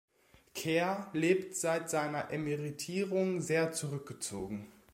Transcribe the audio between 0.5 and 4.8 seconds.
Kerr lebt seit seiner Emeritierung sehr zurückgezogen.